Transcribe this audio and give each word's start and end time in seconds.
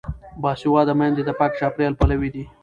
باسواده 0.41 0.93
میندې 0.99 1.21
د 1.25 1.29
پاک 1.39 1.51
چاپیریال 1.59 1.93
پلوي 1.99 2.29
دي. 2.35 2.43